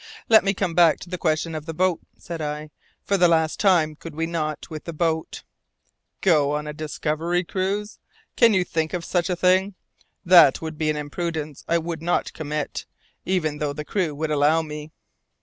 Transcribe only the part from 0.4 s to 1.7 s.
me come back to the question of